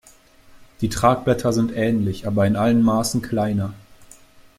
Die 0.81 0.89
Tragblätter 0.89 1.53
sind 1.53 1.71
ähnlich, 1.75 2.25
aber 2.25 2.47
in 2.47 2.55
allen 2.55 2.81
Maßen 2.81 3.21
kleiner. 3.21 3.75